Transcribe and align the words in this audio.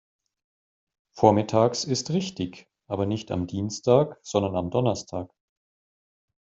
Vormittags 1.11 1.83
ist 1.83 2.09
richtig, 2.09 2.67
aber 2.87 3.05
nicht 3.05 3.29
am 3.29 3.45
Dienstag, 3.45 4.17
sondern 4.23 4.55
am 4.55 4.71
Donnerstag. 4.71 5.29